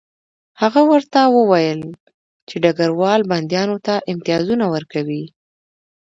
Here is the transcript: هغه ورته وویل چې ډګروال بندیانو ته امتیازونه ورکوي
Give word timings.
هغه 0.61 0.81
ورته 0.91 1.19
وویل 1.37 1.81
چې 2.47 2.55
ډګروال 2.63 3.21
بندیانو 3.31 3.77
ته 3.85 3.95
امتیازونه 4.11 4.65
ورکوي 4.75 5.23